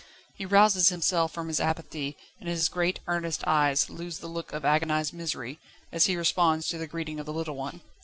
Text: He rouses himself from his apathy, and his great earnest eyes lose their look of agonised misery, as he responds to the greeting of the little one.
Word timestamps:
He 0.33 0.47
rouses 0.47 0.89
himself 0.89 1.31
from 1.31 1.47
his 1.47 1.59
apathy, 1.59 2.17
and 2.39 2.49
his 2.49 2.69
great 2.69 2.99
earnest 3.05 3.43
eyes 3.45 3.87
lose 3.87 4.17
their 4.17 4.31
look 4.31 4.51
of 4.51 4.65
agonised 4.65 5.13
misery, 5.13 5.59
as 5.91 6.07
he 6.07 6.15
responds 6.15 6.67
to 6.69 6.79
the 6.79 6.87
greeting 6.87 7.19
of 7.19 7.27
the 7.27 7.33
little 7.33 7.55
one. 7.55 7.81